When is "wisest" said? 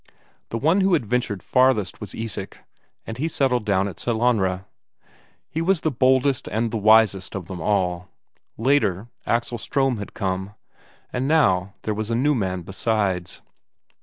6.79-7.35